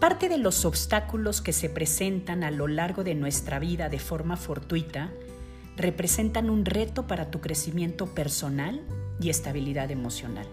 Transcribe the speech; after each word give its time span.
Parte 0.00 0.28
de 0.28 0.38
los 0.38 0.64
obstáculos 0.64 1.40
que 1.40 1.52
se 1.52 1.68
presentan 1.68 2.44
a 2.44 2.52
lo 2.52 2.68
largo 2.68 3.02
de 3.02 3.16
nuestra 3.16 3.58
vida 3.58 3.88
de 3.88 3.98
forma 3.98 4.36
fortuita 4.36 5.10
representan 5.76 6.50
un 6.50 6.64
reto 6.64 7.08
para 7.08 7.32
tu 7.32 7.40
crecimiento 7.40 8.06
personal 8.06 8.80
y 9.20 9.30
estabilidad 9.30 9.90
emocional. 9.90 10.46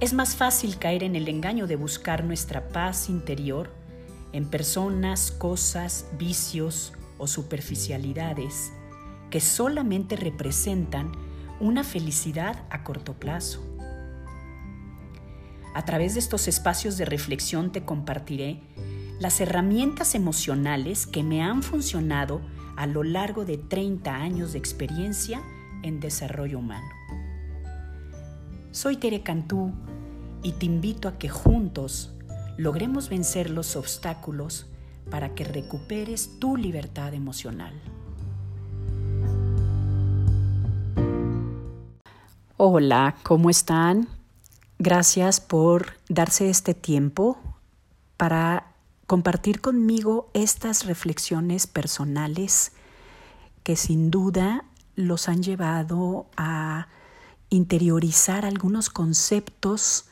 Es 0.00 0.14
más 0.14 0.34
fácil 0.34 0.78
caer 0.78 1.02
en 1.02 1.14
el 1.14 1.28
engaño 1.28 1.66
de 1.66 1.76
buscar 1.76 2.24
nuestra 2.24 2.68
paz 2.68 3.10
interior 3.10 3.70
en 4.32 4.48
personas, 4.48 5.30
cosas, 5.30 6.06
vicios 6.18 6.94
o 7.18 7.26
superficialidades 7.26 8.72
que 9.30 9.40
solamente 9.40 10.16
representan 10.16 11.12
una 11.60 11.84
felicidad 11.84 12.64
a 12.70 12.82
corto 12.82 13.12
plazo. 13.14 13.60
A 15.74 15.84
través 15.84 16.14
de 16.14 16.20
estos 16.20 16.48
espacios 16.48 16.96
de 16.96 17.04
reflexión 17.04 17.72
te 17.72 17.84
compartiré 17.84 18.60
las 19.20 19.40
herramientas 19.40 20.14
emocionales 20.14 21.06
que 21.06 21.22
me 21.22 21.42
han 21.42 21.62
funcionado 21.62 22.40
a 22.76 22.86
lo 22.86 23.02
largo 23.02 23.44
de 23.44 23.58
30 23.58 24.14
años 24.14 24.52
de 24.52 24.58
experiencia 24.58 25.42
en 25.82 26.00
desarrollo 26.00 26.58
humano. 26.58 26.88
Soy 28.70 28.96
Tere 28.96 29.22
Cantú 29.22 29.72
y 30.42 30.52
te 30.52 30.66
invito 30.66 31.08
a 31.08 31.18
que 31.18 31.28
juntos 31.28 32.14
logremos 32.56 33.08
vencer 33.08 33.50
los 33.50 33.76
obstáculos 33.76 34.66
para 35.10 35.34
que 35.34 35.44
recuperes 35.44 36.38
tu 36.38 36.56
libertad 36.56 37.14
emocional. 37.14 37.72
Hola, 42.56 43.16
¿cómo 43.22 43.50
están? 43.50 44.17
Gracias 44.80 45.40
por 45.40 45.94
darse 46.08 46.50
este 46.50 46.72
tiempo 46.72 47.36
para 48.16 48.74
compartir 49.08 49.60
conmigo 49.60 50.30
estas 50.34 50.84
reflexiones 50.84 51.66
personales 51.66 52.70
que 53.64 53.74
sin 53.74 54.12
duda 54.12 54.64
los 54.94 55.28
han 55.28 55.42
llevado 55.42 56.26
a 56.36 56.86
interiorizar 57.50 58.44
algunos 58.44 58.88
conceptos 58.88 60.04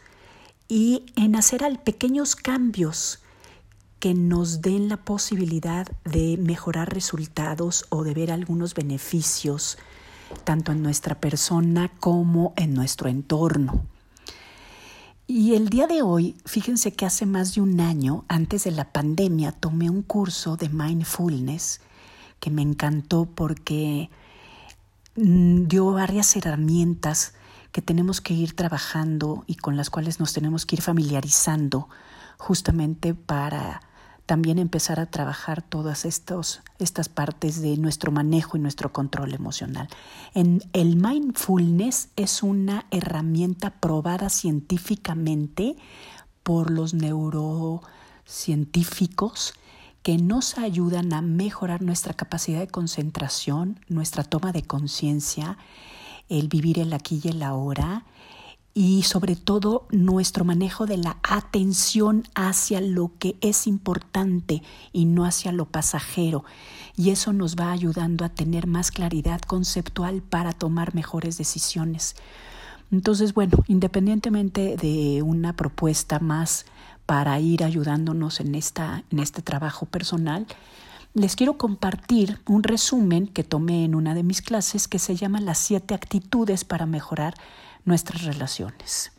y 0.66 1.06
en 1.14 1.36
hacer 1.36 1.62
pequeños 1.84 2.34
cambios 2.34 3.20
que 4.00 4.14
nos 4.14 4.62
den 4.62 4.88
la 4.88 4.96
posibilidad 4.96 5.86
de 6.04 6.38
mejorar 6.38 6.92
resultados 6.92 7.86
o 7.88 8.02
de 8.02 8.14
ver 8.14 8.32
algunos 8.32 8.74
beneficios 8.74 9.78
tanto 10.42 10.72
en 10.72 10.82
nuestra 10.82 11.20
persona 11.20 11.92
como 12.00 12.52
en 12.56 12.74
nuestro 12.74 13.08
entorno. 13.08 13.86
Y 15.28 15.54
el 15.54 15.70
día 15.70 15.88
de 15.88 16.02
hoy, 16.02 16.36
fíjense 16.44 16.92
que 16.92 17.04
hace 17.04 17.26
más 17.26 17.56
de 17.56 17.60
un 17.60 17.80
año, 17.80 18.24
antes 18.28 18.62
de 18.62 18.70
la 18.70 18.92
pandemia, 18.92 19.50
tomé 19.50 19.90
un 19.90 20.02
curso 20.02 20.56
de 20.56 20.68
mindfulness 20.68 21.80
que 22.38 22.50
me 22.50 22.62
encantó 22.62 23.24
porque 23.24 24.08
mm, 25.16 25.64
dio 25.64 25.90
varias 25.90 26.36
herramientas 26.36 27.34
que 27.72 27.82
tenemos 27.82 28.20
que 28.20 28.34
ir 28.34 28.54
trabajando 28.54 29.42
y 29.48 29.56
con 29.56 29.76
las 29.76 29.90
cuales 29.90 30.20
nos 30.20 30.32
tenemos 30.32 30.64
que 30.64 30.76
ir 30.76 30.82
familiarizando 30.82 31.88
justamente 32.38 33.14
para 33.14 33.82
también 34.26 34.58
empezar 34.58 35.00
a 35.00 35.06
trabajar 35.06 35.62
todas 35.62 36.04
estos, 36.04 36.60
estas 36.78 37.08
partes 37.08 37.62
de 37.62 37.76
nuestro 37.76 38.12
manejo 38.12 38.56
y 38.56 38.60
nuestro 38.60 38.92
control 38.92 39.32
emocional. 39.32 39.88
En 40.34 40.62
el 40.72 40.96
mindfulness 40.96 42.08
es 42.16 42.42
una 42.42 42.86
herramienta 42.90 43.70
probada 43.70 44.28
científicamente 44.28 45.76
por 46.42 46.70
los 46.70 46.92
neurocientíficos 46.92 49.54
que 50.02 50.18
nos 50.18 50.58
ayudan 50.58 51.12
a 51.12 51.22
mejorar 51.22 51.82
nuestra 51.82 52.14
capacidad 52.14 52.58
de 52.60 52.68
concentración, 52.68 53.80
nuestra 53.88 54.24
toma 54.24 54.52
de 54.52 54.62
conciencia 54.62 55.58
el 56.28 56.48
vivir 56.48 56.78
el 56.78 56.92
aquí 56.92 57.20
y 57.22 57.28
el 57.28 57.42
ahora 57.42 58.04
y 58.78 59.04
sobre 59.04 59.36
todo 59.36 59.86
nuestro 59.90 60.44
manejo 60.44 60.84
de 60.84 60.98
la 60.98 61.16
atención 61.22 62.24
hacia 62.34 62.82
lo 62.82 63.10
que 63.18 63.38
es 63.40 63.66
importante 63.66 64.62
y 64.92 65.06
no 65.06 65.24
hacia 65.24 65.50
lo 65.50 65.64
pasajero. 65.64 66.44
Y 66.94 67.08
eso 67.08 67.32
nos 67.32 67.56
va 67.56 67.72
ayudando 67.72 68.22
a 68.22 68.28
tener 68.28 68.66
más 68.66 68.90
claridad 68.90 69.40
conceptual 69.40 70.20
para 70.20 70.52
tomar 70.52 70.94
mejores 70.94 71.38
decisiones. 71.38 72.16
Entonces, 72.92 73.32
bueno, 73.32 73.64
independientemente 73.66 74.76
de 74.76 75.22
una 75.22 75.54
propuesta 75.54 76.18
más 76.18 76.66
para 77.06 77.40
ir 77.40 77.64
ayudándonos 77.64 78.40
en, 78.40 78.54
esta, 78.54 79.04
en 79.10 79.20
este 79.20 79.40
trabajo 79.40 79.86
personal, 79.86 80.46
les 81.16 81.34
quiero 81.34 81.56
compartir 81.56 82.42
un 82.46 82.62
resumen 82.62 83.26
que 83.26 83.42
tomé 83.42 83.86
en 83.86 83.94
una 83.94 84.14
de 84.14 84.22
mis 84.22 84.42
clases 84.42 84.86
que 84.86 84.98
se 84.98 85.16
llama 85.16 85.40
Las 85.40 85.56
siete 85.56 85.94
actitudes 85.94 86.64
para 86.64 86.84
mejorar 86.84 87.32
nuestras 87.86 88.24
relaciones. 88.24 89.12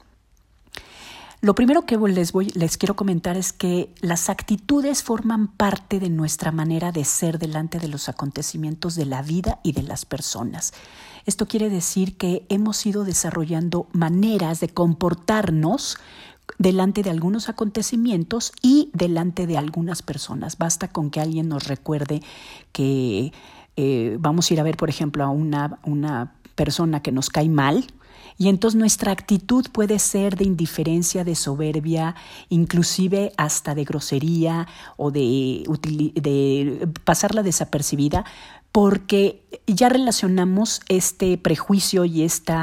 Lo 1.41 1.55
primero 1.55 1.87
que 1.87 1.97
les, 1.97 2.33
voy, 2.33 2.51
les 2.53 2.77
quiero 2.77 2.95
comentar 2.95 3.35
es 3.35 3.51
que 3.51 3.91
las 3.99 4.29
actitudes 4.29 5.01
forman 5.01 5.47
parte 5.47 5.99
de 5.99 6.11
nuestra 6.11 6.51
manera 6.51 6.91
de 6.91 7.03
ser 7.03 7.39
delante 7.39 7.79
de 7.79 7.87
los 7.87 8.09
acontecimientos 8.09 8.93
de 8.93 9.05
la 9.05 9.23
vida 9.23 9.59
y 9.63 9.71
de 9.71 9.81
las 9.81 10.05
personas. 10.05 10.73
Esto 11.25 11.47
quiere 11.47 11.71
decir 11.71 12.15
que 12.15 12.45
hemos 12.49 12.85
ido 12.85 13.05
desarrollando 13.05 13.87
maneras 13.91 14.59
de 14.59 14.69
comportarnos 14.69 15.97
delante 16.57 17.03
de 17.03 17.09
algunos 17.09 17.49
acontecimientos 17.49 18.51
y 18.61 18.89
delante 18.93 19.47
de 19.47 19.57
algunas 19.57 20.01
personas. 20.01 20.57
Basta 20.57 20.87
con 20.89 21.11
que 21.11 21.19
alguien 21.19 21.49
nos 21.49 21.67
recuerde 21.67 22.21
que 22.71 23.31
eh, 23.75 24.17
vamos 24.19 24.49
a 24.49 24.53
ir 24.53 24.59
a 24.59 24.63
ver, 24.63 24.77
por 24.77 24.89
ejemplo, 24.89 25.23
a 25.23 25.29
una, 25.29 25.79
una 25.83 26.33
persona 26.55 27.01
que 27.01 27.11
nos 27.11 27.29
cae 27.29 27.49
mal, 27.49 27.85
y 28.39 28.49
entonces 28.49 28.77
nuestra 28.77 29.11
actitud 29.11 29.65
puede 29.71 29.97
ser 29.97 30.37
de 30.37 30.45
indiferencia, 30.45 31.23
de 31.23 31.33
soberbia, 31.33 32.15
inclusive 32.49 33.33
hasta 33.35 33.73
de 33.73 33.83
grosería 33.83 34.67
o 34.95 35.09
de, 35.09 35.63
de 36.15 36.87
pasarla 37.03 37.41
desapercibida, 37.41 38.25
porque 38.71 39.43
ya 39.65 39.89
relacionamos 39.89 40.81
este 40.87 41.37
prejuicio 41.39 42.05
y 42.05 42.21
este 42.21 42.53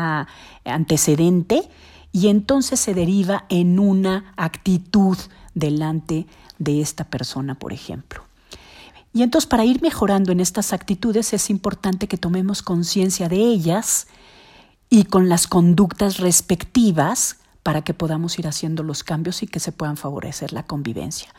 antecedente 0.64 1.68
y 2.14 2.28
entonces 2.28 2.78
se 2.78 2.94
deriva 2.94 3.44
en 3.48 3.80
una 3.80 4.32
actitud 4.36 5.18
delante 5.54 6.28
de 6.60 6.80
esta 6.80 7.02
persona, 7.02 7.56
por 7.56 7.72
ejemplo. 7.72 8.22
Y 9.12 9.22
entonces 9.22 9.48
para 9.48 9.64
ir 9.64 9.82
mejorando 9.82 10.30
en 10.30 10.38
estas 10.38 10.72
actitudes 10.72 11.32
es 11.32 11.50
importante 11.50 12.06
que 12.06 12.16
tomemos 12.16 12.62
conciencia 12.62 13.28
de 13.28 13.38
ellas 13.38 14.06
y 14.88 15.06
con 15.06 15.28
las 15.28 15.48
conductas 15.48 16.18
respectivas 16.18 17.38
para 17.64 17.82
que 17.82 17.94
podamos 17.94 18.38
ir 18.38 18.46
haciendo 18.46 18.84
los 18.84 19.02
cambios 19.02 19.42
y 19.42 19.48
que 19.48 19.58
se 19.58 19.72
puedan 19.72 19.96
favorecer 19.96 20.52
la 20.52 20.62
convivencia. 20.62 21.34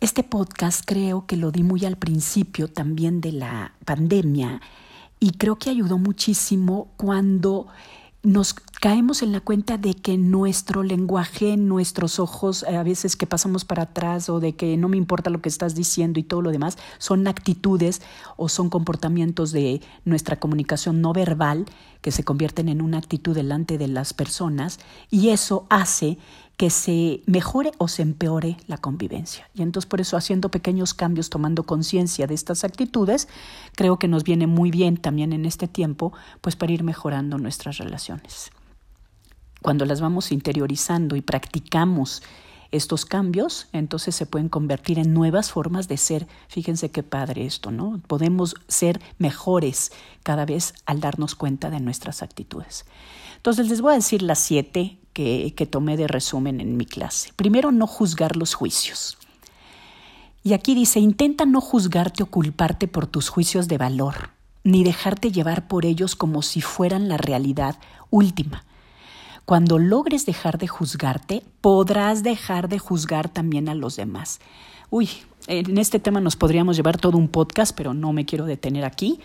Este 0.00 0.22
podcast 0.22 0.80
creo 0.86 1.26
que 1.26 1.36
lo 1.36 1.50
di 1.50 1.62
muy 1.62 1.84
al 1.84 1.98
principio 1.98 2.68
también 2.68 3.20
de 3.20 3.32
la 3.32 3.74
pandemia 3.84 4.62
y 5.20 5.32
creo 5.32 5.56
que 5.56 5.68
ayudó 5.68 5.98
muchísimo 5.98 6.88
cuando 6.96 7.66
nos 8.24 8.54
caemos 8.54 9.22
en 9.22 9.32
la 9.32 9.40
cuenta 9.40 9.78
de 9.78 9.94
que 9.94 10.16
nuestro 10.16 10.82
lenguaje, 10.82 11.56
nuestros 11.56 12.18
ojos, 12.18 12.64
eh, 12.68 12.76
a 12.76 12.82
veces 12.82 13.16
que 13.16 13.26
pasamos 13.26 13.64
para 13.64 13.84
atrás 13.84 14.28
o 14.28 14.40
de 14.40 14.56
que 14.56 14.76
no 14.76 14.88
me 14.88 14.96
importa 14.96 15.30
lo 15.30 15.40
que 15.40 15.48
estás 15.48 15.74
diciendo 15.74 16.18
y 16.18 16.22
todo 16.22 16.42
lo 16.42 16.50
demás, 16.50 16.78
son 16.98 17.26
actitudes 17.28 18.02
o 18.36 18.48
son 18.48 18.70
comportamientos 18.70 19.52
de 19.52 19.82
nuestra 20.04 20.40
comunicación 20.40 21.02
no 21.02 21.12
verbal 21.12 21.66
que 22.00 22.10
se 22.10 22.24
convierten 22.24 22.68
en 22.68 22.82
una 22.82 22.98
actitud 22.98 23.34
delante 23.34 23.78
de 23.78 23.88
las 23.88 24.12
personas. 24.14 24.80
Y 25.10 25.28
eso 25.28 25.66
hace 25.68 26.18
que 26.56 26.70
se 26.70 27.22
mejore 27.26 27.72
o 27.78 27.88
se 27.88 28.02
empeore 28.02 28.56
la 28.66 28.78
convivencia. 28.78 29.48
Y 29.54 29.62
entonces 29.62 29.88
por 29.88 30.00
eso 30.00 30.16
haciendo 30.16 30.50
pequeños 30.50 30.94
cambios, 30.94 31.30
tomando 31.30 31.64
conciencia 31.64 32.26
de 32.26 32.34
estas 32.34 32.64
actitudes, 32.64 33.28
creo 33.74 33.98
que 33.98 34.08
nos 34.08 34.24
viene 34.24 34.46
muy 34.46 34.70
bien 34.70 34.96
también 34.96 35.32
en 35.32 35.46
este 35.46 35.66
tiempo, 35.66 36.12
pues 36.40 36.54
para 36.56 36.72
ir 36.72 36.84
mejorando 36.84 37.38
nuestras 37.38 37.78
relaciones. 37.78 38.50
Cuando 39.62 39.84
las 39.84 40.00
vamos 40.00 40.30
interiorizando 40.30 41.16
y 41.16 41.22
practicamos 41.22 42.22
estos 42.70 43.04
cambios, 43.04 43.68
entonces 43.72 44.14
se 44.14 44.26
pueden 44.26 44.48
convertir 44.48 44.98
en 44.98 45.14
nuevas 45.14 45.50
formas 45.50 45.88
de 45.88 45.96
ser. 45.96 46.26
Fíjense 46.48 46.90
qué 46.90 47.02
padre 47.02 47.46
esto, 47.46 47.70
¿no? 47.70 48.00
Podemos 48.06 48.56
ser 48.68 49.00
mejores 49.18 49.92
cada 50.22 50.44
vez 50.44 50.74
al 50.84 51.00
darnos 51.00 51.34
cuenta 51.34 51.70
de 51.70 51.80
nuestras 51.80 52.22
actitudes. 52.22 52.84
Entonces 53.44 53.68
les 53.68 53.82
voy 53.82 53.92
a 53.92 53.96
decir 53.96 54.22
las 54.22 54.38
siete 54.38 54.96
que, 55.12 55.52
que 55.54 55.66
tomé 55.66 55.98
de 55.98 56.06
resumen 56.06 56.62
en 56.62 56.78
mi 56.78 56.86
clase. 56.86 57.30
Primero, 57.36 57.72
no 57.72 57.86
juzgar 57.86 58.36
los 58.36 58.54
juicios. 58.54 59.18
Y 60.42 60.54
aquí 60.54 60.74
dice, 60.74 60.98
intenta 60.98 61.44
no 61.44 61.60
juzgarte 61.60 62.22
o 62.22 62.26
culparte 62.26 62.88
por 62.88 63.06
tus 63.06 63.28
juicios 63.28 63.68
de 63.68 63.76
valor, 63.76 64.30
ni 64.62 64.82
dejarte 64.82 65.30
llevar 65.30 65.68
por 65.68 65.84
ellos 65.84 66.16
como 66.16 66.40
si 66.40 66.62
fueran 66.62 67.06
la 67.10 67.18
realidad 67.18 67.76
última. 68.08 68.64
Cuando 69.44 69.78
logres 69.78 70.24
dejar 70.24 70.56
de 70.56 70.68
juzgarte, 70.68 71.42
podrás 71.60 72.22
dejar 72.22 72.70
de 72.70 72.78
juzgar 72.78 73.28
también 73.28 73.68
a 73.68 73.74
los 73.74 73.96
demás. 73.96 74.40
Uy, 74.90 75.08
en 75.46 75.78
este 75.78 75.98
tema 75.98 76.20
nos 76.20 76.36
podríamos 76.36 76.76
llevar 76.76 76.98
todo 76.98 77.18
un 77.18 77.28
podcast, 77.28 77.76
pero 77.76 77.94
no 77.94 78.12
me 78.12 78.24
quiero 78.24 78.46
detener 78.46 78.84
aquí. 78.84 79.20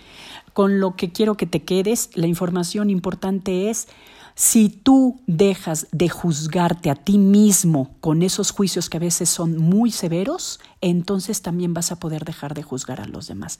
Con 0.54 0.80
lo 0.80 0.96
que 0.96 1.12
quiero 1.12 1.36
que 1.38 1.46
te 1.46 1.64
quedes, 1.64 2.10
la 2.16 2.28
información 2.28 2.90
importante 2.90 3.70
es, 3.70 3.88
si 4.36 4.70
tú 4.70 5.20
dejas 5.28 5.88
de 5.92 6.10
juzgarte 6.10 6.90
a 6.90 6.96
ti 6.96 7.18
mismo 7.18 7.96
con 8.00 8.22
esos 8.24 8.52
juicios 8.52 8.90
que 8.90 8.98
a 8.98 9.02
veces 9.02 9.30
son 9.30 9.58
muy 9.58 9.92
severos, 9.92 10.60
entonces 10.82 11.42
también 11.42 11.74
vas 11.74 11.92
a 11.92 12.00
poder 12.00 12.26
dejar 12.26 12.54
de 12.54 12.64
juzgar 12.64 13.02
a 13.02 13.08
los 13.08 13.28
demás. 13.28 13.60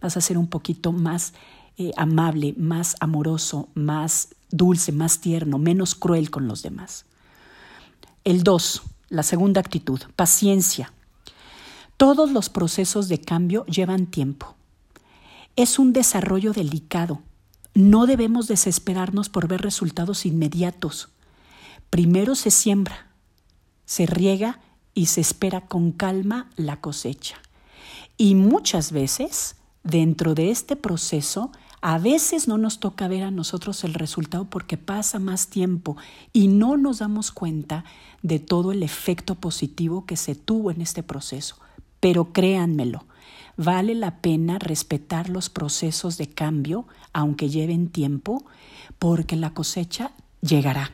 Vas 0.00 0.16
a 0.16 0.20
ser 0.20 0.38
un 0.38 0.46
poquito 0.46 0.92
más 0.92 1.34
eh, 1.78 1.92
amable, 1.96 2.54
más 2.56 2.96
amoroso, 3.00 3.68
más 3.74 4.34
dulce, 4.50 4.92
más 4.92 5.20
tierno, 5.20 5.58
menos 5.58 5.94
cruel 5.94 6.30
con 6.30 6.46
los 6.46 6.62
demás. 6.62 7.06
El 8.24 8.42
dos, 8.42 8.82
la 9.08 9.22
segunda 9.22 9.60
actitud, 9.60 10.00
paciencia. 10.14 10.92
Todos 12.00 12.30
los 12.30 12.48
procesos 12.48 13.08
de 13.08 13.20
cambio 13.20 13.66
llevan 13.66 14.06
tiempo. 14.06 14.54
Es 15.54 15.78
un 15.78 15.92
desarrollo 15.92 16.54
delicado. 16.54 17.20
No 17.74 18.06
debemos 18.06 18.48
desesperarnos 18.48 19.28
por 19.28 19.48
ver 19.48 19.60
resultados 19.60 20.24
inmediatos. 20.24 21.10
Primero 21.90 22.36
se 22.36 22.50
siembra, 22.50 23.08
se 23.84 24.06
riega 24.06 24.60
y 24.94 25.06
se 25.06 25.20
espera 25.20 25.66
con 25.66 25.92
calma 25.92 26.48
la 26.56 26.80
cosecha. 26.80 27.36
Y 28.16 28.34
muchas 28.34 28.92
veces, 28.92 29.56
dentro 29.84 30.34
de 30.34 30.50
este 30.50 30.76
proceso, 30.76 31.52
a 31.82 31.98
veces 31.98 32.48
no 32.48 32.56
nos 32.56 32.80
toca 32.80 33.08
ver 33.08 33.24
a 33.24 33.30
nosotros 33.30 33.84
el 33.84 33.92
resultado 33.92 34.46
porque 34.46 34.78
pasa 34.78 35.18
más 35.18 35.48
tiempo 35.48 35.98
y 36.32 36.48
no 36.48 36.78
nos 36.78 37.00
damos 37.00 37.30
cuenta 37.30 37.84
de 38.22 38.38
todo 38.38 38.72
el 38.72 38.82
efecto 38.82 39.34
positivo 39.34 40.06
que 40.06 40.16
se 40.16 40.34
tuvo 40.34 40.70
en 40.70 40.80
este 40.80 41.02
proceso. 41.02 41.56
Pero 42.00 42.32
créanmelo, 42.32 43.04
vale 43.56 43.94
la 43.94 44.20
pena 44.20 44.58
respetar 44.58 45.28
los 45.28 45.50
procesos 45.50 46.16
de 46.16 46.28
cambio, 46.28 46.86
aunque 47.12 47.48
lleven 47.48 47.88
tiempo, 47.88 48.44
porque 48.98 49.36
la 49.36 49.52
cosecha 49.52 50.12
llegará. 50.40 50.92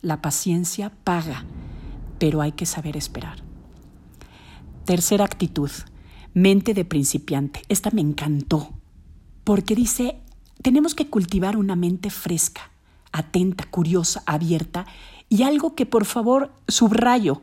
La 0.00 0.20
paciencia 0.20 0.92
paga, 1.04 1.44
pero 2.18 2.40
hay 2.40 2.52
que 2.52 2.66
saber 2.66 2.96
esperar. 2.96 3.42
Tercera 4.84 5.24
actitud, 5.24 5.70
mente 6.34 6.74
de 6.74 6.84
principiante. 6.84 7.62
Esta 7.68 7.90
me 7.90 8.00
encantó, 8.00 8.70
porque 9.44 9.74
dice, 9.74 10.20
tenemos 10.62 10.94
que 10.94 11.08
cultivar 11.08 11.56
una 11.56 11.76
mente 11.76 12.10
fresca, 12.10 12.70
atenta, 13.12 13.64
curiosa, 13.64 14.22
abierta 14.26 14.86
y 15.28 15.42
algo 15.42 15.74
que 15.74 15.86
por 15.86 16.04
favor 16.04 16.52
subrayo, 16.68 17.42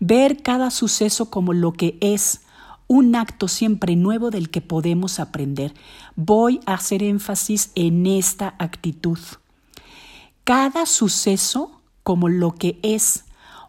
ver 0.00 0.42
cada 0.42 0.70
suceso 0.70 1.30
como 1.30 1.52
lo 1.52 1.72
que 1.72 1.98
es, 2.00 2.42
un 2.88 3.14
acto 3.14 3.48
siempre 3.48 3.96
nuevo 3.96 4.30
del 4.30 4.50
que 4.50 4.60
podemos 4.60 5.18
aprender. 5.18 5.74
Voy 6.14 6.60
a 6.66 6.74
hacer 6.74 7.02
énfasis 7.02 7.70
en 7.74 8.06
esta 8.06 8.54
actitud. 8.58 9.18
Cada 10.44 10.86
suceso 10.86 11.80
como 12.02 12.28
lo 12.28 12.54
que 12.54 12.78
es, 12.82 13.24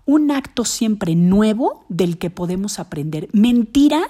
un 0.06 0.31
acto 0.31 0.64
siempre 0.64 1.16
nuevo 1.16 1.86
del 1.90 2.18
que 2.18 2.30
podemos 2.30 2.80
aprender. 2.80 3.30
Mentira, 3.34 4.02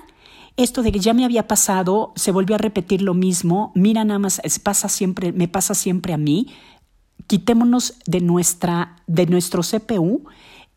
esto 0.57 0.83
de 0.83 0.91
que 0.91 0.99
ya 0.99 1.13
me 1.13 1.23
había 1.23 1.47
pasado, 1.47 2.11
se 2.15 2.31
volvió 2.31 2.55
a 2.55 2.59
repetir 2.59 3.01
lo 3.01 3.13
mismo, 3.13 3.71
mira 3.73 4.03
nada 4.03 4.19
más, 4.19 4.41
pasa 4.63 4.89
siempre, 4.89 5.31
me 5.31 5.47
pasa 5.47 5.73
siempre 5.73 6.13
a 6.13 6.17
mí. 6.17 6.47
Quitémonos 7.25 7.95
de 8.05 8.21
nuestra 8.21 8.97
de 9.07 9.25
nuestro 9.27 9.61
CPU 9.61 10.25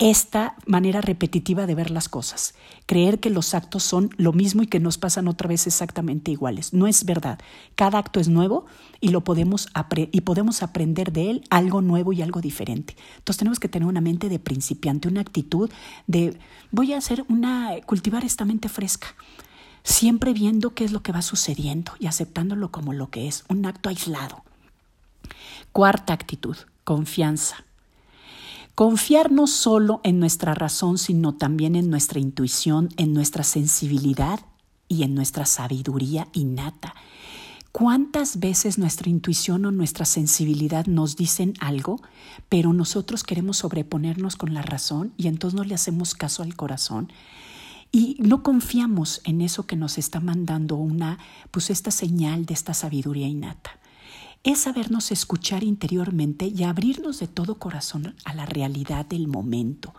esta 0.01 0.57
manera 0.65 1.03
repetitiva 1.03 1.67
de 1.67 1.75
ver 1.75 1.91
las 1.91 2.09
cosas, 2.09 2.55
creer 2.87 3.21
que 3.21 3.29
los 3.29 3.53
actos 3.53 3.83
son 3.83 4.09
lo 4.17 4.33
mismo 4.33 4.63
y 4.63 4.67
que 4.67 4.81
nos 4.81 4.97
pasan 4.97 5.29
otra 5.29 5.47
vez 5.47 5.67
exactamente 5.67 6.31
iguales. 6.31 6.73
No 6.73 6.87
es 6.87 7.05
verdad. 7.05 7.39
Cada 7.75 7.99
acto 7.99 8.19
es 8.19 8.29
nuevo 8.29 8.65
y 9.01 9.11
lo 9.11 9.23
podemos 9.25 9.69
y 10.11 10.21
podemos 10.23 10.63
aprender 10.63 11.13
de 11.13 11.31
él 11.31 11.45
algo 11.51 11.83
nuevo 11.83 12.15
y 12.15 12.23
algo 12.23 12.41
diferente. 12.41 12.97
Entonces 13.19 13.37
tenemos 13.37 13.61
que 13.61 13.69
tener 13.69 13.87
una 13.87 14.01
mente 14.01 14.31
de 14.31 14.39
principiante, 14.39 15.07
una 15.07 15.21
actitud 15.21 15.71
de 16.07 16.39
voy 16.71 16.95
a 16.95 16.99
hacer 16.99 17.27
una 17.29 17.73
cultivar 17.85 18.25
esta 18.25 18.47
mente 18.47 18.71
fresca. 18.71 19.09
Siempre 19.83 20.33
viendo 20.33 20.73
qué 20.73 20.85
es 20.85 20.93
lo 20.93 21.03
que 21.03 21.13
va 21.13 21.21
sucediendo 21.21 21.93
y 21.99 22.07
aceptándolo 22.07 22.71
como 22.71 22.95
lo 22.95 23.11
que 23.11 23.29
es, 23.29 23.45
un 23.49 23.67
acto 23.67 23.91
aislado. 23.91 24.45
Cuarta 25.73 26.15
actitud, 26.15 26.57
confianza. 26.85 27.65
Confiar 28.81 29.31
no 29.31 29.47
solo 29.47 30.01
en 30.05 30.19
nuestra 30.21 30.55
razón, 30.55 30.97
sino 30.97 31.35
también 31.35 31.77
en 31.77 31.91
nuestra 31.91 32.19
intuición, 32.19 32.89
en 32.97 33.13
nuestra 33.13 33.45
sensibilidad 33.45 34.41
y 34.89 35.03
en 35.03 35.15
nuestra 35.15 35.45
sabiduría 35.45 36.29
innata. 36.33 36.95
¿Cuántas 37.73 38.41
veces 38.41 38.79
nuestra 38.79 39.11
intuición 39.11 39.67
o 39.67 39.71
nuestra 39.71 40.07
sensibilidad 40.07 40.87
nos 40.87 41.17
dicen 41.17 41.53
algo, 41.61 42.01
pero 42.49 42.73
nosotros 42.73 43.23
queremos 43.23 43.59
sobreponernos 43.59 44.37
con 44.37 44.55
la 44.55 44.63
razón 44.63 45.13
y 45.19 45.29
entonces 45.29 45.59
no 45.59 45.65
le 45.65 45.75
hacemos 45.75 46.15
caso 46.15 46.43
al 46.43 46.57
corazón? 46.57 47.13
Y 47.93 48.17
no 48.19 48.43
confiamos 48.43 49.21
en 49.25 49.43
eso 49.43 49.67
que 49.67 49.77
nos 49.77 49.99
está 49.99 50.21
mandando 50.21 50.77
una, 50.77 51.19
pues 51.51 51.69
esta 51.69 51.91
señal 51.91 52.47
de 52.47 52.55
esta 52.55 52.73
sabiduría 52.73 53.29
innata 53.29 53.80
es 54.43 54.61
sabernos 54.61 55.13
escuchar 55.13 55.63
interiormente 55.65 56.47
y 56.47 56.65
abrirnos 56.65 57.21
de 57.21 57.29
todo 57.29 57.59
corazón 57.59 58.15
a 58.25 58.33
la 58.33 58.47
realidad 58.47 59.05
del 59.05 59.29
momento. 59.29 59.93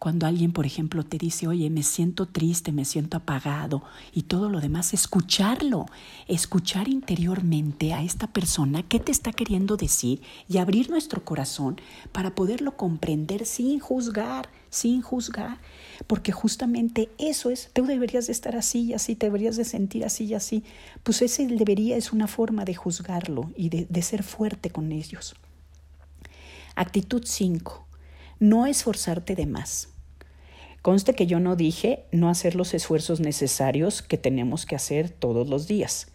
Cuando 0.00 0.26
alguien, 0.26 0.52
por 0.52 0.66
ejemplo, 0.66 1.04
te 1.04 1.18
dice, 1.18 1.46
oye, 1.46 1.70
me 1.70 1.82
siento 1.82 2.26
triste, 2.26 2.72
me 2.72 2.84
siento 2.84 3.16
apagado 3.16 3.82
y 4.12 4.22
todo 4.22 4.50
lo 4.50 4.60
demás, 4.60 4.92
escucharlo, 4.92 5.86
escuchar 6.26 6.88
interiormente 6.88 7.94
a 7.94 8.02
esta 8.02 8.26
persona 8.26 8.82
qué 8.82 9.00
te 9.00 9.12
está 9.12 9.32
queriendo 9.32 9.76
decir 9.76 10.20
y 10.48 10.58
abrir 10.58 10.90
nuestro 10.90 11.24
corazón 11.24 11.80
para 12.12 12.34
poderlo 12.34 12.76
comprender 12.76 13.46
sin 13.46 13.78
juzgar, 13.78 14.50
sin 14.76 15.02
juzgar, 15.02 15.58
porque 16.06 16.32
justamente 16.32 17.08
eso 17.18 17.50
es, 17.50 17.70
tú 17.72 17.86
deberías 17.86 18.26
de 18.26 18.32
estar 18.32 18.56
así 18.56 18.84
y 18.84 18.94
así, 18.94 19.16
te 19.16 19.26
deberías 19.26 19.56
de 19.56 19.64
sentir 19.64 20.04
así 20.04 20.24
y 20.24 20.34
así, 20.34 20.64
pues 21.02 21.22
ese 21.22 21.46
debería 21.46 21.96
es 21.96 22.12
una 22.12 22.26
forma 22.26 22.64
de 22.64 22.74
juzgarlo 22.74 23.50
y 23.56 23.68
de, 23.68 23.86
de 23.88 24.02
ser 24.02 24.22
fuerte 24.22 24.70
con 24.70 24.92
ellos. 24.92 25.34
Actitud 26.74 27.22
5 27.24 27.86
no 28.38 28.66
esforzarte 28.66 29.34
de 29.34 29.46
más. 29.46 29.88
Conste 30.82 31.14
que 31.14 31.26
yo 31.26 31.40
no 31.40 31.56
dije 31.56 32.04
no 32.12 32.28
hacer 32.28 32.54
los 32.54 32.74
esfuerzos 32.74 33.20
necesarios 33.20 34.02
que 34.02 34.18
tenemos 34.18 34.66
que 34.66 34.76
hacer 34.76 35.10
todos 35.10 35.48
los 35.48 35.66
días. 35.66 36.08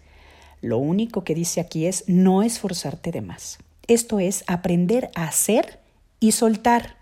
Lo 0.62 0.78
único 0.78 1.24
que 1.24 1.36
dice 1.36 1.60
aquí 1.60 1.88
es 1.88 2.04
no 2.08 2.44
esforzarte 2.44 3.12
de 3.12 3.22
más. 3.22 3.58
Esto 3.88 4.20
es 4.20 4.44
aprender 4.48 5.10
a 5.16 5.26
hacer 5.26 5.80
y 6.20 6.32
soltar. 6.34 7.01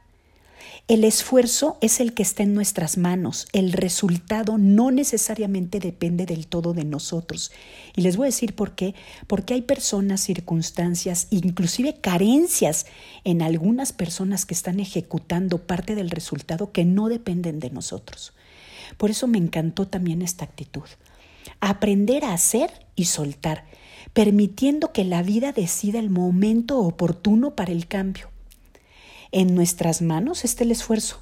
El 0.89 1.03
esfuerzo 1.03 1.77
es 1.81 1.99
el 1.99 2.15
que 2.15 2.23
está 2.23 2.41
en 2.41 2.55
nuestras 2.55 2.97
manos. 2.97 3.47
El 3.53 3.73
resultado 3.73 4.57
no 4.57 4.89
necesariamente 4.89 5.79
depende 5.79 6.25
del 6.25 6.47
todo 6.47 6.73
de 6.73 6.83
nosotros. 6.83 7.51
Y 7.95 8.01
les 8.01 8.17
voy 8.17 8.25
a 8.25 8.33
decir 8.33 8.55
por 8.55 8.73
qué. 8.73 8.95
Porque 9.27 9.53
hay 9.53 9.61
personas, 9.61 10.19
circunstancias, 10.19 11.27
inclusive 11.29 12.01
carencias 12.01 12.87
en 13.23 13.43
algunas 13.43 13.93
personas 13.93 14.47
que 14.47 14.55
están 14.55 14.79
ejecutando 14.79 15.59
parte 15.59 15.93
del 15.93 16.09
resultado 16.09 16.71
que 16.71 16.85
no 16.85 17.07
dependen 17.07 17.59
de 17.59 17.69
nosotros. 17.69 18.33
Por 18.97 19.11
eso 19.11 19.27
me 19.27 19.37
encantó 19.37 19.87
también 19.87 20.23
esta 20.23 20.45
actitud. 20.45 20.89
Aprender 21.59 22.25
a 22.25 22.33
hacer 22.33 22.71
y 22.95 23.05
soltar, 23.05 23.65
permitiendo 24.13 24.91
que 24.91 25.05
la 25.05 25.21
vida 25.21 25.51
decida 25.51 25.99
el 25.99 26.09
momento 26.09 26.79
oportuno 26.79 27.55
para 27.55 27.73
el 27.73 27.85
cambio. 27.85 28.31
En 29.31 29.55
nuestras 29.55 30.01
manos 30.01 30.43
está 30.43 30.63
el 30.63 30.71
esfuerzo. 30.71 31.21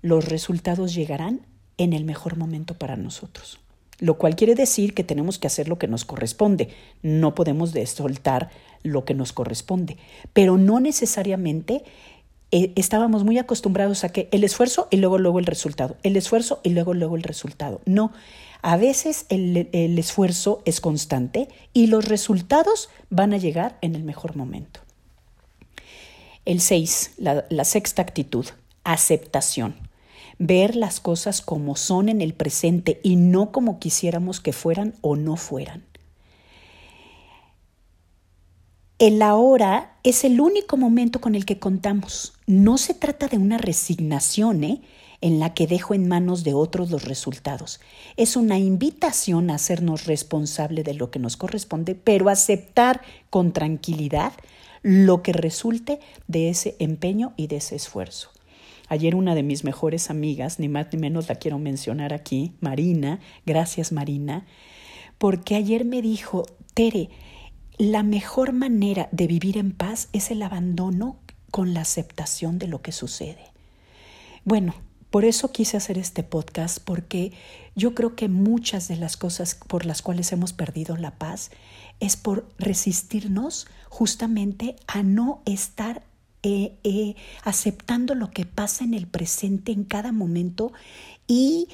Los 0.00 0.26
resultados 0.26 0.94
llegarán 0.94 1.40
en 1.76 1.92
el 1.92 2.04
mejor 2.04 2.36
momento 2.36 2.74
para 2.74 2.96
nosotros. 2.96 3.58
Lo 3.98 4.16
cual 4.16 4.36
quiere 4.36 4.54
decir 4.54 4.94
que 4.94 5.02
tenemos 5.02 5.38
que 5.38 5.48
hacer 5.48 5.68
lo 5.68 5.78
que 5.78 5.88
nos 5.88 6.04
corresponde. 6.04 6.68
No 7.02 7.34
podemos 7.34 7.72
soltar 7.86 8.50
lo 8.82 9.04
que 9.04 9.14
nos 9.14 9.32
corresponde. 9.32 9.96
Pero 10.32 10.56
no 10.56 10.78
necesariamente 10.78 11.82
eh, 12.50 12.72
estábamos 12.76 13.24
muy 13.24 13.38
acostumbrados 13.38 14.04
a 14.04 14.10
que 14.10 14.28
el 14.30 14.44
esfuerzo 14.44 14.88
y 14.90 14.98
luego 14.98 15.18
luego 15.18 15.38
el 15.38 15.46
resultado, 15.46 15.96
el 16.02 16.16
esfuerzo 16.16 16.60
y 16.62 16.70
luego 16.70 16.94
luego 16.94 17.16
el 17.16 17.22
resultado. 17.22 17.80
No, 17.84 18.12
a 18.62 18.76
veces 18.76 19.26
el, 19.28 19.68
el 19.72 19.98
esfuerzo 19.98 20.62
es 20.64 20.80
constante 20.80 21.48
y 21.72 21.88
los 21.88 22.06
resultados 22.06 22.88
van 23.10 23.34
a 23.34 23.38
llegar 23.38 23.78
en 23.82 23.96
el 23.96 24.04
mejor 24.04 24.36
momento. 24.36 24.80
El 26.48 26.62
6, 26.62 27.10
la, 27.18 27.44
la 27.50 27.64
sexta 27.66 28.00
actitud, 28.00 28.46
aceptación. 28.82 29.76
Ver 30.38 30.76
las 30.76 30.98
cosas 30.98 31.42
como 31.42 31.76
son 31.76 32.08
en 32.08 32.22
el 32.22 32.32
presente 32.32 33.02
y 33.02 33.16
no 33.16 33.52
como 33.52 33.78
quisiéramos 33.78 34.40
que 34.40 34.54
fueran 34.54 34.94
o 35.02 35.14
no 35.14 35.36
fueran. 35.36 35.84
El 38.98 39.20
ahora 39.20 39.98
es 40.02 40.24
el 40.24 40.40
único 40.40 40.78
momento 40.78 41.20
con 41.20 41.34
el 41.34 41.44
que 41.44 41.58
contamos. 41.58 42.32
no 42.46 42.78
se 42.78 42.94
trata 42.94 43.28
de 43.28 43.36
una 43.36 43.58
resignación, 43.58 44.64
¿eh? 44.64 44.80
en 45.20 45.40
la 45.40 45.52
que 45.52 45.66
dejo 45.66 45.92
en 45.92 46.08
manos 46.08 46.44
de 46.44 46.54
otros 46.54 46.90
los 46.90 47.04
resultados. 47.04 47.78
Es 48.16 48.36
una 48.36 48.58
invitación 48.58 49.50
a 49.50 49.56
hacernos 49.56 50.06
responsable 50.06 50.82
de 50.82 50.94
lo 50.94 51.10
que 51.10 51.18
nos 51.18 51.36
corresponde, 51.36 51.94
pero 51.94 52.30
aceptar 52.30 53.02
con 53.28 53.52
tranquilidad 53.52 54.32
lo 54.82 55.22
que 55.22 55.32
resulte 55.32 56.00
de 56.26 56.48
ese 56.48 56.76
empeño 56.78 57.32
y 57.36 57.46
de 57.46 57.56
ese 57.56 57.76
esfuerzo. 57.76 58.30
Ayer 58.88 59.14
una 59.14 59.34
de 59.34 59.42
mis 59.42 59.64
mejores 59.64 60.10
amigas, 60.10 60.58
ni 60.58 60.68
más 60.68 60.86
ni 60.92 60.98
menos 60.98 61.28
la 61.28 61.34
quiero 61.34 61.58
mencionar 61.58 62.14
aquí, 62.14 62.54
Marina, 62.60 63.20
gracias 63.44 63.92
Marina, 63.92 64.46
porque 65.18 65.56
ayer 65.56 65.84
me 65.84 66.00
dijo, 66.00 66.46
Tere, 66.74 67.10
la 67.76 68.02
mejor 68.02 68.52
manera 68.52 69.08
de 69.12 69.26
vivir 69.26 69.58
en 69.58 69.72
paz 69.72 70.08
es 70.12 70.30
el 70.30 70.42
abandono 70.42 71.18
con 71.50 71.74
la 71.74 71.82
aceptación 71.82 72.58
de 72.58 72.68
lo 72.68 72.82
que 72.82 72.92
sucede. 72.92 73.44
Bueno, 74.44 74.74
por 75.10 75.24
eso 75.24 75.52
quise 75.52 75.76
hacer 75.76 75.96
este 75.98 76.22
podcast, 76.22 76.78
porque 76.84 77.32
yo 77.74 77.94
creo 77.94 78.14
que 78.14 78.28
muchas 78.28 78.88
de 78.88 78.96
las 78.96 79.16
cosas 79.16 79.54
por 79.54 79.86
las 79.86 80.02
cuales 80.02 80.32
hemos 80.32 80.52
perdido 80.52 80.96
la 80.96 81.12
paz 81.12 81.50
es 82.00 82.16
por 82.16 82.46
resistirnos 82.58 83.66
justamente 83.88 84.76
a 84.86 85.02
no 85.02 85.42
estar 85.46 86.02
eh, 86.42 86.76
eh, 86.84 87.16
aceptando 87.42 88.14
lo 88.14 88.30
que 88.30 88.44
pasa 88.44 88.84
en 88.84 88.94
el 88.94 89.06
presente 89.06 89.72
en 89.72 89.84
cada 89.84 90.12
momento 90.12 90.72
y 91.26 91.68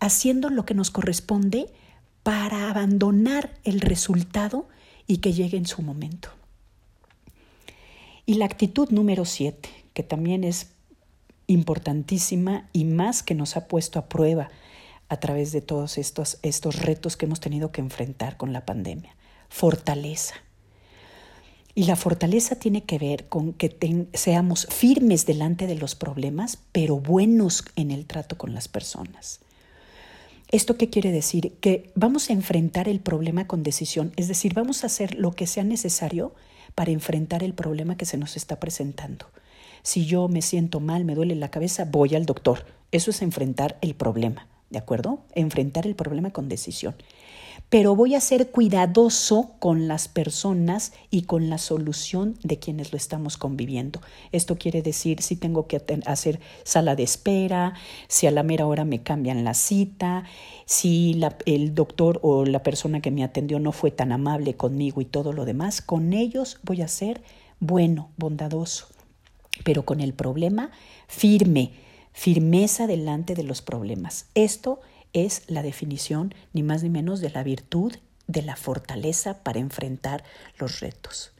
haciendo 0.00 0.50
lo 0.50 0.64
que 0.64 0.74
nos 0.74 0.90
corresponde 0.90 1.72
para 2.22 2.68
abandonar 2.68 3.54
el 3.64 3.80
resultado 3.80 4.68
y 5.06 5.18
que 5.18 5.32
llegue 5.32 5.56
en 5.56 5.66
su 5.66 5.82
momento. 5.82 6.28
Y 8.26 8.34
la 8.34 8.44
actitud 8.44 8.90
número 8.90 9.24
siete, 9.24 9.70
que 9.94 10.02
también 10.02 10.44
es 10.44 10.72
importantísima 11.48 12.68
y 12.72 12.84
más 12.84 13.24
que 13.24 13.34
nos 13.34 13.56
ha 13.56 13.66
puesto 13.66 13.98
a 13.98 14.08
prueba 14.08 14.50
a 15.08 15.18
través 15.18 15.50
de 15.50 15.60
todos 15.60 15.98
estos, 15.98 16.38
estos 16.42 16.76
retos 16.76 17.16
que 17.16 17.26
hemos 17.26 17.40
tenido 17.40 17.72
que 17.72 17.80
enfrentar 17.80 18.36
con 18.36 18.52
la 18.52 18.64
pandemia. 18.64 19.16
Fortaleza. 19.48 20.34
Y 21.74 21.84
la 21.84 21.96
fortaleza 21.96 22.56
tiene 22.56 22.84
que 22.84 22.98
ver 22.98 23.28
con 23.28 23.52
que 23.52 24.08
seamos 24.12 24.66
firmes 24.70 25.26
delante 25.26 25.66
de 25.66 25.76
los 25.76 25.94
problemas, 25.94 26.58
pero 26.72 26.98
buenos 26.98 27.64
en 27.76 27.90
el 27.90 28.04
trato 28.04 28.36
con 28.36 28.52
las 28.52 28.68
personas. 28.68 29.40
¿Esto 30.50 30.76
qué 30.76 30.90
quiere 30.90 31.12
decir? 31.12 31.54
Que 31.60 31.90
vamos 31.94 32.30
a 32.30 32.32
enfrentar 32.32 32.88
el 32.88 33.00
problema 33.00 33.46
con 33.46 33.62
decisión, 33.62 34.12
es 34.16 34.28
decir, 34.28 34.54
vamos 34.54 34.82
a 34.82 34.86
hacer 34.86 35.14
lo 35.14 35.32
que 35.32 35.46
sea 35.46 35.62
necesario 35.62 36.34
para 36.74 36.90
enfrentar 36.90 37.42
el 37.42 37.54
problema 37.54 37.96
que 37.96 38.06
se 38.06 38.18
nos 38.18 38.36
está 38.36 38.58
presentando. 38.58 39.26
Si 39.82 40.06
yo 40.06 40.28
me 40.28 40.42
siento 40.42 40.80
mal, 40.80 41.04
me 41.04 41.14
duele 41.14 41.34
la 41.34 41.50
cabeza, 41.50 41.84
voy 41.84 42.14
al 42.14 42.26
doctor. 42.26 42.64
Eso 42.90 43.10
es 43.10 43.22
enfrentar 43.22 43.76
el 43.82 43.94
problema, 43.94 44.46
¿de 44.70 44.78
acuerdo? 44.78 45.20
Enfrentar 45.34 45.86
el 45.86 45.94
problema 45.94 46.30
con 46.30 46.48
decisión. 46.48 46.94
Pero 47.70 47.94
voy 47.94 48.14
a 48.14 48.20
ser 48.20 48.50
cuidadoso 48.50 49.50
con 49.58 49.88
las 49.88 50.08
personas 50.08 50.92
y 51.10 51.22
con 51.22 51.50
la 51.50 51.58
solución 51.58 52.38
de 52.42 52.58
quienes 52.58 52.92
lo 52.92 52.96
estamos 52.96 53.36
conviviendo. 53.36 54.00
Esto 54.32 54.56
quiere 54.56 54.80
decir 54.80 55.20
si 55.22 55.36
tengo 55.36 55.66
que 55.66 55.82
hacer 56.06 56.40
sala 56.64 56.96
de 56.96 57.02
espera, 57.02 57.74
si 58.06 58.26
a 58.26 58.30
la 58.30 58.42
mera 58.42 58.66
hora 58.66 58.86
me 58.86 59.02
cambian 59.02 59.44
la 59.44 59.52
cita, 59.52 60.24
si 60.64 61.20
el 61.44 61.74
doctor 61.74 62.20
o 62.22 62.46
la 62.46 62.62
persona 62.62 63.00
que 63.00 63.10
me 63.10 63.22
atendió 63.22 63.58
no 63.58 63.72
fue 63.72 63.90
tan 63.90 64.12
amable 64.12 64.54
conmigo 64.54 65.02
y 65.02 65.04
todo 65.04 65.34
lo 65.34 65.44
demás, 65.44 65.82
con 65.82 66.14
ellos 66.14 66.58
voy 66.62 66.80
a 66.80 66.88
ser 66.88 67.22
bueno, 67.60 68.08
bondadoso 68.16 68.86
pero 69.64 69.84
con 69.84 70.00
el 70.00 70.14
problema 70.14 70.70
firme, 71.06 71.72
firmeza 72.12 72.86
delante 72.86 73.34
de 73.34 73.42
los 73.42 73.62
problemas. 73.62 74.26
Esto 74.34 74.80
es 75.12 75.42
la 75.46 75.62
definición, 75.62 76.34
ni 76.52 76.62
más 76.62 76.82
ni 76.82 76.90
menos, 76.90 77.20
de 77.20 77.30
la 77.30 77.42
virtud, 77.42 77.94
de 78.26 78.42
la 78.42 78.56
fortaleza 78.56 79.42
para 79.42 79.58
enfrentar 79.58 80.22
los 80.58 80.80
retos. 80.80 81.32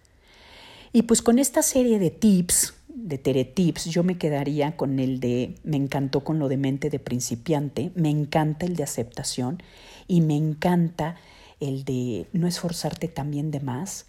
Y 0.92 1.02
pues 1.02 1.20
con 1.20 1.38
esta 1.38 1.62
serie 1.62 1.98
de 1.98 2.10
tips, 2.10 2.74
de 2.98 3.44
Tips, 3.44 3.84
yo 3.86 4.02
me 4.02 4.18
quedaría 4.18 4.76
con 4.76 4.98
el 4.98 5.20
de, 5.20 5.54
me 5.62 5.76
encantó 5.76 6.24
con 6.24 6.38
lo 6.38 6.48
de 6.48 6.56
mente 6.56 6.90
de 6.90 6.98
principiante, 6.98 7.92
me 7.94 8.10
encanta 8.10 8.66
el 8.66 8.76
de 8.76 8.82
aceptación 8.82 9.62
y 10.08 10.20
me 10.20 10.36
encanta 10.36 11.16
el 11.60 11.84
de 11.84 12.26
no 12.32 12.46
esforzarte 12.46 13.08
también 13.08 13.50
de 13.50 13.60
más, 13.60 14.06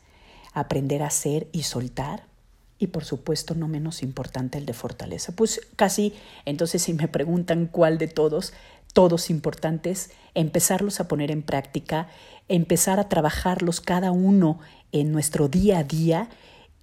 aprender 0.53 1.03
a 1.03 1.07
hacer 1.07 1.47
y 1.51 1.63
soltar, 1.63 2.25
y 2.79 2.87
por 2.87 3.03
supuesto 3.03 3.53
no 3.53 3.67
menos 3.67 4.01
importante 4.01 4.57
el 4.57 4.65
de 4.65 4.73
fortaleza. 4.73 5.33
Pues 5.35 5.61
casi, 5.75 6.13
entonces 6.45 6.81
si 6.81 6.93
me 6.93 7.09
preguntan 7.09 7.67
cuál 7.67 7.97
de 7.97 8.07
todos, 8.07 8.53
todos 8.93 9.29
importantes, 9.29 10.11
empezarlos 10.33 10.99
a 10.99 11.07
poner 11.07 11.29
en 11.29 11.43
práctica, 11.43 12.07
empezar 12.47 12.99
a 12.99 13.09
trabajarlos 13.09 13.81
cada 13.81 14.11
uno 14.11 14.59
en 14.91 15.11
nuestro 15.11 15.49
día 15.49 15.79
a 15.79 15.83
día 15.83 16.29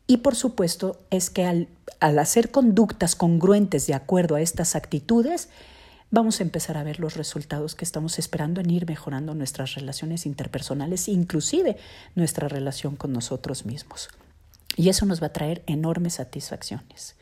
y 0.06 0.18
por 0.18 0.36
supuesto 0.36 1.00
es 1.10 1.30
que 1.30 1.44
al, 1.44 1.68
al 1.98 2.18
hacer 2.18 2.50
conductas 2.50 3.16
congruentes 3.16 3.86
de 3.86 3.94
acuerdo 3.94 4.36
a 4.36 4.40
estas 4.40 4.76
actitudes, 4.76 5.48
vamos 6.10 6.38
a 6.38 6.44
empezar 6.44 6.76
a 6.76 6.84
ver 6.84 7.00
los 7.00 7.16
resultados 7.16 7.74
que 7.74 7.84
estamos 7.84 8.18
esperando 8.18 8.60
en 8.60 8.70
ir 8.70 8.86
mejorando 8.86 9.34
nuestras 9.34 9.74
relaciones 9.74 10.26
interpersonales, 10.26 11.08
inclusive 11.08 11.76
nuestra 12.14 12.48
relación 12.48 12.94
con 12.94 13.12
nosotros 13.12 13.66
mismos. 13.66 14.10
Y 14.76 14.90
eso 14.90 15.06
nos 15.06 15.20
va 15.22 15.28
a 15.28 15.32
traer 15.32 15.62
enormes 15.66 16.14
satisfacciones. 16.14 17.16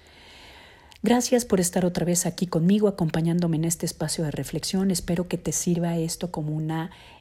Gracias 1.05 1.45
por 1.45 1.61
estar 1.61 1.85
otra 1.85 2.07
vez 2.07 2.25
aquí 2.25 2.47
conmigo, 2.47 2.89
acompañándome 2.89 3.59
en 3.59 3.67
este 3.67 3.85
espacio 3.85 4.25
de 4.25 4.31
reflexión. 4.31 4.91
Espero 4.91 5.29
que 5.29 5.37
te 5.37 5.53
sirva 5.53 5.99
esto 5.99 6.33
como 6.33 6.55
un 6.57 6.73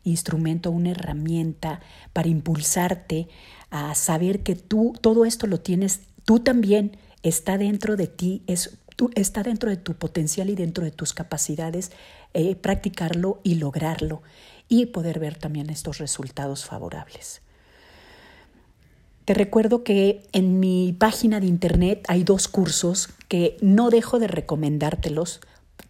instrumento, 0.06 0.72
una 0.72 0.92
herramienta 0.92 1.82
para 2.14 2.30
impulsarte 2.30 3.28
a 3.72 3.94
saber 3.94 4.42
que 4.42 4.56
tú 4.56 4.94
todo 5.02 5.26
esto 5.26 5.48
lo 5.48 5.60
tienes, 5.60 6.00
tú 6.24 6.40
también 6.40 6.96
está 7.24 7.58
dentro 7.58 7.98
de 7.98 8.08
ti, 8.08 8.42
es, 8.48 8.78
tú, 8.96 9.12
está 9.16 9.44
dentro 9.44 9.70
de 9.70 9.76
tu 9.76 9.96
potencial 9.96 10.50
y 10.50 10.56
dentro 10.56 10.86
de 10.86 10.92
tus 10.92 11.14
capacidades 11.14 11.92
eh, 12.34 12.56
practicarlo 12.56 13.42
y 13.44 13.56
lograrlo 13.56 14.24
y 14.70 14.86
poder 14.88 15.20
ver 15.20 15.38
también 15.38 15.70
estos 15.70 15.98
resultados 15.98 16.64
favorables. 16.64 17.43
Te 19.26 19.34
recuerdo 19.34 19.86
que 19.86 20.22
en 20.34 20.60
mi 20.60 20.92
página 20.92 21.40
de 21.40 21.48
internet 21.48 22.04
hay 22.10 22.26
dos 22.26 22.50
cursos 22.50 23.08
que 23.30 23.56
no 23.62 23.90
dejo 23.90 24.20
de 24.20 24.28
recomendártelos. 24.28 25.40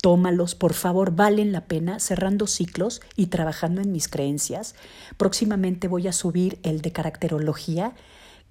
Tómalos, 0.01 0.53
por 0.53 0.73
favor, 0.73 1.15
valen 1.15 1.51
la 1.51 1.65
pena, 1.65 1.99
cerrando 1.99 2.45
ciclos 2.45 3.01
y 3.15 3.27
trabajando 3.27 3.81
en 3.81 3.91
mis 3.91 4.07
creencias. 4.07 4.75
Próximamente 5.17 5.87
voy 5.87 6.07
a 6.07 6.13
subir 6.13 6.59
el 6.61 6.81
de 6.81 6.91
caracterología, 6.91 7.95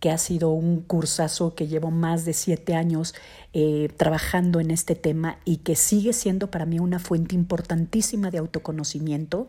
que 0.00 0.10
ha 0.10 0.18
sido 0.18 0.50
un 0.50 0.80
cursazo 0.80 1.54
que 1.54 1.68
llevo 1.68 1.92
más 1.92 2.24
de 2.24 2.32
siete 2.32 2.74
años 2.74 3.14
eh, 3.52 3.88
trabajando 3.96 4.58
en 4.58 4.72
este 4.72 4.96
tema 4.96 5.38
y 5.44 5.58
que 5.58 5.76
sigue 5.76 6.12
siendo 6.12 6.50
para 6.50 6.66
mí 6.66 6.80
una 6.80 6.98
fuente 6.98 7.36
importantísima 7.36 8.32
de 8.32 8.38
autoconocimiento. 8.38 9.48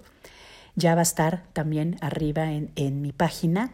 Ya 0.75 0.93
va 0.93 1.01
a 1.01 1.03
estar 1.03 1.47
también 1.53 1.97
arriba 2.01 2.51
en, 2.51 2.69
en 2.75 3.01
mi 3.01 3.11
página. 3.11 3.73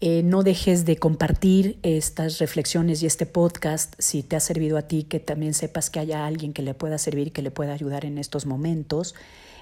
Eh, 0.00 0.22
no 0.22 0.44
dejes 0.44 0.84
de 0.84 0.96
compartir 0.96 1.80
estas 1.82 2.38
reflexiones 2.38 3.02
y 3.02 3.06
este 3.06 3.26
podcast 3.26 3.94
si 3.98 4.22
te 4.22 4.36
ha 4.36 4.40
servido 4.40 4.78
a 4.78 4.82
ti, 4.82 5.02
que 5.02 5.18
también 5.18 5.54
sepas 5.54 5.90
que 5.90 5.98
haya 5.98 6.24
alguien 6.24 6.52
que 6.52 6.62
le 6.62 6.72
pueda 6.72 6.98
servir 6.98 7.32
que 7.32 7.42
le 7.42 7.50
pueda 7.50 7.72
ayudar 7.72 8.04
en 8.04 8.16
estos 8.18 8.46
momentos. 8.46 9.16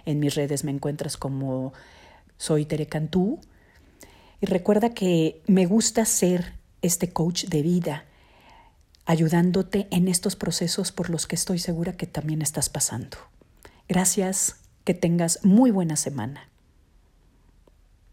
En 0.05 0.21
mis 0.21 0.35
redes 0.35 0.63
me 0.63 0.73
encuentras 0.73 1.17
como 1.17 1.73
soy 2.37 2.67
Tere 2.67 2.87
Cantú. 2.87 3.41
Y 4.43 4.47
recuerda 4.47 4.91
que 4.91 5.41
me 5.47 5.65
gusta 5.65 6.05
ser 6.05 6.53
este 6.83 7.11
coach 7.11 7.47
de 7.47 7.63
vida, 7.63 8.05
ayudándote 9.07 9.89
en 9.91 10.09
estos 10.09 10.37
procesos 10.37 10.93
por 10.93 11.09
los 11.09 11.27
que 11.27 11.37
estoy 11.37 11.59
segura 11.59 11.97
que 11.97 12.07
también 12.07 12.43
estás 12.43 12.69
pasando. 12.69 13.17
Gracias, 13.89 14.57
que 14.85 14.93
tengas 14.93 15.43
muy 15.45 15.71
buena 15.71 15.97
semana. 15.97 16.51